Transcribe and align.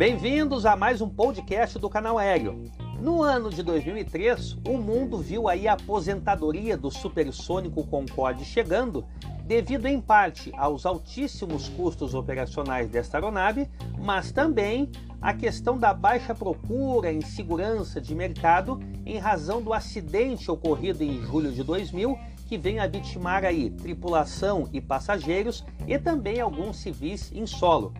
Bem-vindos 0.00 0.64
a 0.64 0.74
mais 0.76 1.02
um 1.02 1.10
podcast 1.10 1.78
do 1.78 1.90
canal 1.90 2.16
Aéreo. 2.16 2.72
No 3.02 3.22
ano 3.22 3.50
de 3.50 3.62
2003, 3.62 4.56
o 4.66 4.78
mundo 4.78 5.18
viu 5.18 5.46
aí 5.46 5.68
a 5.68 5.74
aposentadoria 5.74 6.74
do 6.74 6.90
supersônico 6.90 7.86
Concorde 7.86 8.42
chegando, 8.46 9.04
devido 9.44 9.84
em 9.84 10.00
parte 10.00 10.50
aos 10.56 10.86
altíssimos 10.86 11.68
custos 11.68 12.14
operacionais 12.14 12.88
desta 12.88 13.18
aeronave, 13.18 13.68
mas 13.98 14.32
também 14.32 14.90
a 15.20 15.34
questão 15.34 15.76
da 15.76 15.92
baixa 15.92 16.34
procura 16.34 17.12
em 17.12 17.20
segurança 17.20 18.00
de 18.00 18.14
mercado 18.14 18.80
em 19.04 19.18
razão 19.18 19.60
do 19.60 19.74
acidente 19.74 20.50
ocorrido 20.50 21.04
em 21.04 21.20
julho 21.26 21.52
de 21.52 21.62
2000 21.62 22.18
que 22.48 22.56
vem 22.56 22.78
a 22.78 22.86
vitimar 22.86 23.44
aí 23.44 23.68
tripulação 23.68 24.66
e 24.72 24.80
passageiros 24.80 25.62
e 25.86 25.98
também 25.98 26.40
alguns 26.40 26.78
civis 26.78 27.30
em 27.34 27.46
solo. 27.46 27.92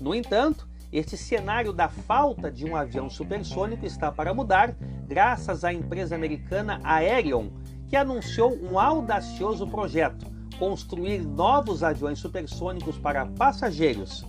No 0.00 0.14
entanto, 0.14 0.68
este 0.92 1.16
cenário 1.16 1.72
da 1.72 1.88
falta 1.88 2.50
de 2.50 2.64
um 2.64 2.74
avião 2.74 3.10
supersônico 3.10 3.84
está 3.84 4.10
para 4.10 4.32
mudar, 4.32 4.74
graças 5.06 5.64
à 5.64 5.72
empresa 5.72 6.14
americana 6.14 6.80
Aerion, 6.82 7.48
que 7.88 7.96
anunciou 7.96 8.56
um 8.62 8.78
audacioso 8.78 9.66
projeto: 9.66 10.26
construir 10.58 11.22
novos 11.22 11.82
aviões 11.82 12.18
supersônicos 12.18 12.98
para 12.98 13.26
passageiros. 13.26 14.24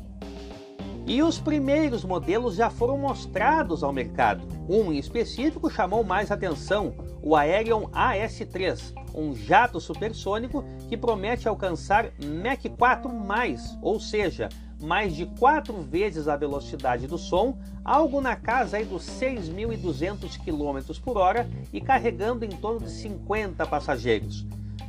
E 1.08 1.24
os 1.24 1.40
primeiros 1.40 2.04
modelos 2.04 2.56
já 2.56 2.70
foram 2.70 2.98
mostrados 2.98 3.82
ao 3.82 3.92
mercado. 3.92 4.46
Um 4.70 4.94
em 4.94 4.98
específico 5.00 5.70
chamou 5.70 6.04
mais 6.04 6.30
atenção, 6.30 6.94
o 7.24 7.36
Aerion 7.36 7.86
AS-3, 7.92 8.94
um 9.16 9.34
jato 9.34 9.80
supersônico 9.80 10.64
que 10.88 10.96
promete 10.96 11.48
alcançar 11.48 12.12
Mach 12.24 12.64
4+, 12.64 13.80
ou 13.82 14.00
seja, 14.00 14.50
mais 14.82 15.16
de 15.16 15.26
quatro 15.26 15.82
vezes 15.82 16.28
a 16.28 16.36
velocidade 16.36 17.08
do 17.08 17.18
som, 17.18 17.58
algo 17.84 18.22
na 18.22 18.36
casa 18.36 18.78
aí 18.78 18.86
dos 18.86 19.04
6.200 19.04 20.38
km 20.40 21.00
por 21.02 21.18
hora 21.18 21.50
e 21.74 21.82
carregando 21.82 22.46
em 22.46 22.50
torno 22.50 22.86
de 22.86 22.92
50 22.92 23.66
passageiros. 23.66 24.46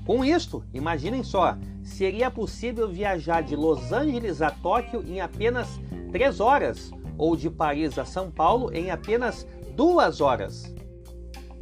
Com 0.07 0.25
isto, 0.25 0.65
imaginem 0.73 1.23
só, 1.23 1.57
seria 1.83 2.31
possível 2.31 2.89
viajar 2.89 3.43
de 3.43 3.55
Los 3.55 3.93
Angeles 3.93 4.41
a 4.43 4.51
Tóquio 4.51 5.05
em 5.07 5.21
apenas 5.21 5.81
3 6.13 6.41
horas 6.41 6.91
ou 7.19 7.37
de 7.37 7.51
Paris 7.51 7.99
a 7.99 8.05
São 8.05 8.31
Paulo 8.31 8.73
em 8.73 8.91
apenas 8.91 9.47
2 9.77 10.21
horas. 10.21 10.75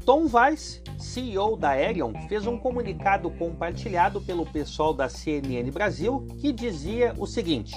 Tom 0.05 0.27
Weiss, 0.33 0.83
CEO 0.98 1.57
da 1.57 1.70
Aerion, 1.70 2.13
fez 2.29 2.47
um 2.47 2.57
comunicado 2.57 3.31
compartilhado 3.33 4.20
pelo 4.23 4.47
pessoal 4.47 4.95
da 4.95 5.07
CNN 5.07 5.70
Brasil 5.70 6.27
que 6.39 6.51
dizia 6.51 7.13
o 7.19 7.27
seguinte: 7.27 7.75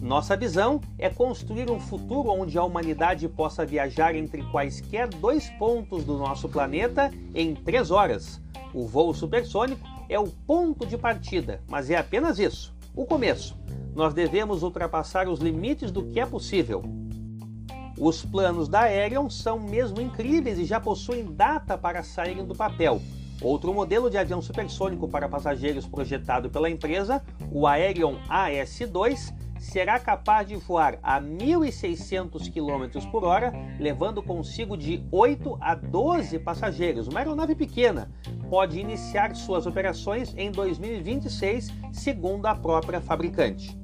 nossa 0.00 0.36
visão 0.36 0.80
é 0.98 1.08
construir 1.08 1.70
um 1.70 1.80
futuro 1.80 2.30
onde 2.30 2.56
a 2.58 2.64
humanidade 2.64 3.28
possa 3.28 3.64
viajar 3.64 4.14
entre 4.14 4.42
quaisquer 4.50 5.08
dois 5.08 5.50
pontos 5.50 6.04
do 6.04 6.16
nosso 6.16 6.48
planeta 6.48 7.10
em 7.34 7.54
três 7.54 7.90
horas. 7.90 8.40
O 8.72 8.86
voo 8.86 9.12
supersônico 9.14 9.86
é 10.08 10.18
o 10.18 10.28
ponto 10.28 10.86
de 10.86 10.96
partida, 10.96 11.62
mas 11.68 11.90
é 11.90 11.96
apenas 11.96 12.38
isso 12.38 12.76
o 12.96 13.04
começo. 13.04 13.54
Nós 13.94 14.14
devemos 14.14 14.62
ultrapassar 14.62 15.28
os 15.28 15.38
limites 15.38 15.92
do 15.92 16.02
que 16.02 16.18
é 16.18 16.24
possível. 16.24 16.82
Os 17.98 18.24
planos 18.24 18.68
da 18.68 18.80
Aerion 18.80 19.28
são 19.28 19.60
mesmo 19.60 20.00
incríveis 20.00 20.58
e 20.58 20.64
já 20.64 20.80
possuem 20.80 21.24
data 21.24 21.76
para 21.76 22.02
saírem 22.02 22.44
do 22.44 22.54
papel. 22.54 23.00
Outro 23.40 23.72
modelo 23.72 24.10
de 24.10 24.16
avião 24.16 24.40
supersônico 24.40 25.06
para 25.06 25.28
passageiros 25.28 25.86
projetado 25.86 26.48
pela 26.48 26.70
empresa, 26.70 27.22
o 27.52 27.66
Aerion 27.66 28.16
AS-2, 28.28 29.32
será 29.66 29.98
capaz 29.98 30.46
de 30.46 30.56
voar 30.56 30.98
a 31.02 31.20
1.600 31.20 32.50
km 32.52 33.10
por 33.10 33.24
hora, 33.24 33.52
levando 33.78 34.22
consigo 34.22 34.76
de 34.76 35.04
8 35.10 35.58
a 35.60 35.74
12 35.74 36.38
passageiros. 36.38 37.08
Uma 37.08 37.20
aeronave 37.20 37.54
pequena 37.54 38.10
pode 38.48 38.78
iniciar 38.78 39.34
suas 39.34 39.66
operações 39.66 40.32
em 40.36 40.50
2026, 40.52 41.72
segundo 41.92 42.46
a 42.46 42.54
própria 42.54 43.00
fabricante. 43.00 43.76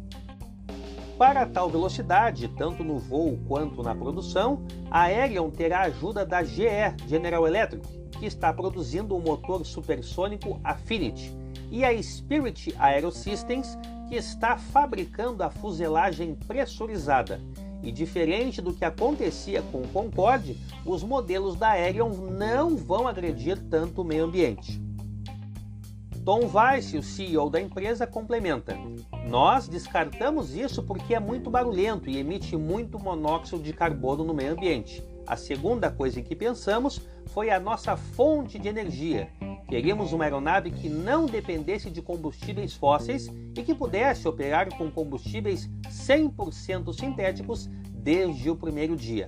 Para 1.19 1.47
tal 1.47 1.69
velocidade, 1.69 2.49
tanto 2.49 2.83
no 2.85 2.99
voo 2.99 3.39
quanto 3.47 3.83
na 3.83 3.95
produção, 3.95 4.65
a 4.91 5.03
Aerion 5.03 5.51
terá 5.51 5.81
a 5.81 5.85
ajuda 5.85 6.25
da 6.25 6.43
GE 6.43 6.65
General 7.07 7.47
Electric, 7.47 7.87
que 8.19 8.27
está 8.27 8.53
produzindo 8.53 9.17
o 9.17 9.21
motor 9.21 9.65
supersônico 9.65 10.61
Affinity, 10.63 11.37
e 11.73 11.87
a 11.87 12.03
Spirit 12.03 12.75
Aerosystems, 12.79 13.79
que 14.07 14.15
está 14.15 14.59
fabricando 14.59 15.43
a 15.43 15.51
fuselagem 15.51 16.35
pressurizada. 16.47 17.41
E 17.83 17.91
diferente 17.91 18.61
do 18.61 18.75
que 18.75 18.85
acontecia 18.85 19.63
com 19.73 19.81
o 19.81 19.89
Concorde, 19.89 20.57
os 20.85 21.03
modelos 21.03 21.57
da 21.57 21.71
Aerion 21.71 22.11
não 22.11 22.77
vão 22.77 23.09
agredir 23.09 23.59
tanto 23.71 24.03
o 24.03 24.05
meio 24.05 24.25
ambiente. 24.25 24.81
Tom 26.25 26.49
Weiss, 26.53 26.93
o 26.93 27.03
CEO 27.03 27.51
da 27.51 27.61
empresa, 27.61 28.07
complementa: 28.07 28.77
Nós 29.29 29.67
descartamos 29.67 30.55
isso 30.55 30.83
porque 30.83 31.15
é 31.15 31.19
muito 31.19 31.51
barulhento 31.51 32.09
e 32.09 32.19
emite 32.19 32.55
muito 32.57 33.01
monóxido 33.01 33.63
de 33.63 33.73
carbono 33.73 34.23
no 34.23 34.35
meio 34.35 34.53
ambiente. 34.53 35.03
A 35.27 35.37
segunda 35.37 35.91
coisa 35.91 36.21
em 36.21 36.23
que 36.23 36.37
pensamos 36.37 37.01
foi 37.29 37.51
a 37.51 37.59
nossa 37.59 37.97
fonte 37.97 38.59
de 38.59 38.69
energia, 38.69 39.31
Queríamos 39.73 40.13
uma 40.13 40.25
aeronave 40.25 40.71
que 40.71 40.87
não 40.87 41.25
dependesse 41.25 41.89
de 41.89 42.03
combustíveis 42.03 42.75
fósseis 42.75 43.29
e 43.57 43.63
que 43.63 43.75
pudesse 43.75 44.29
operar 44.29 44.69
com 44.77 44.91
combustíveis 44.91 45.67
100% 45.89 46.93
sintéticos 46.93 47.71
desde 47.91 48.51
o 48.51 48.55
primeiro 48.55 48.95
dia. 48.95 49.25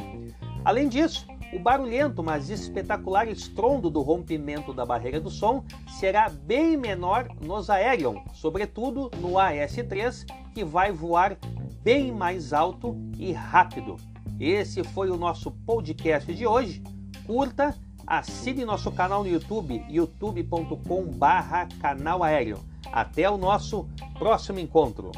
Além 0.63 0.87
disso, 0.87 1.27
o 1.51 1.59
barulhento, 1.59 2.23
mas 2.23 2.51
espetacular 2.51 3.27
estrondo 3.27 3.89
do 3.89 4.03
rompimento 4.03 4.75
da 4.75 4.85
barreira 4.85 5.19
do 5.19 5.31
som 5.31 5.65
será 5.99 6.29
bem 6.29 6.77
menor 6.77 7.27
nos 7.41 7.71
Aerion, 7.71 8.17
sobretudo 8.35 9.11
no 9.23 9.39
AS-3, 9.39 10.27
que 10.53 10.63
vai 10.63 10.93
voar 10.93 11.39
bem 11.83 12.13
mais 12.13 12.53
alto 12.53 12.95
e 13.17 13.33
rápido. 13.33 13.97
Esse 14.39 14.85
foi 14.85 15.09
o 15.09 15.17
nosso 15.17 15.51
podcast 15.51 16.35
de 16.35 16.47
hoje. 16.47 16.85
Curta, 17.27 17.75
Assine 18.07 18.65
nosso 18.65 18.91
canal 18.93 19.23
no 19.23 19.29
YouTube, 19.29 19.85
youtube.com/canal 19.89 22.23
aéreo. 22.23 22.59
Até 22.93 23.31
o 23.31 23.37
nosso 23.37 23.87
próximo 24.19 24.59
encontro. 24.59 25.13